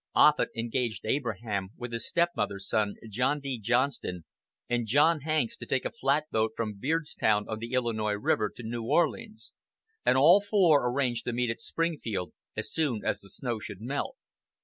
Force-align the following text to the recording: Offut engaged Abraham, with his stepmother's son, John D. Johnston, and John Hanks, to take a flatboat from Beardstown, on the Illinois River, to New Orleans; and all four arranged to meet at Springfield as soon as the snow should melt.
Offut 0.15 0.49
engaged 0.55 1.05
Abraham, 1.05 1.69
with 1.77 1.93
his 1.93 2.07
stepmother's 2.07 2.67
son, 2.67 2.95
John 3.07 3.39
D. 3.39 3.59
Johnston, 3.59 4.25
and 4.67 4.87
John 4.87 5.19
Hanks, 5.19 5.55
to 5.57 5.67
take 5.67 5.85
a 5.85 5.91
flatboat 5.91 6.53
from 6.55 6.79
Beardstown, 6.79 7.47
on 7.47 7.59
the 7.59 7.73
Illinois 7.73 8.13
River, 8.15 8.49
to 8.55 8.63
New 8.63 8.81
Orleans; 8.83 9.53
and 10.03 10.17
all 10.17 10.41
four 10.41 10.89
arranged 10.91 11.25
to 11.25 11.33
meet 11.33 11.51
at 11.51 11.59
Springfield 11.59 12.33
as 12.57 12.71
soon 12.71 13.05
as 13.05 13.19
the 13.19 13.29
snow 13.29 13.59
should 13.59 13.79
melt. 13.79 14.15